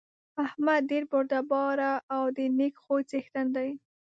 احمد 0.45 0.81
ډېر 0.91 1.03
بردباره 1.11 1.91
او 2.15 2.23
د 2.35 2.37
نېک 2.57 2.73
خوی 2.83 3.01
څېښتن 3.09 3.45
دی. 3.55 3.69